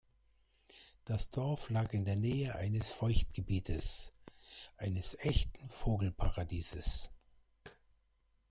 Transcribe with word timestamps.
Das 1.05 1.29
Dorf 1.29 1.69
lag 1.69 1.93
in 1.93 2.05
der 2.05 2.15
Nähe 2.15 2.55
eines 2.55 2.91
Feuchtgebietes– 2.91 4.11
eines 4.77 5.13
echten 5.19 5.69
Vogelparadieses. 5.69 7.11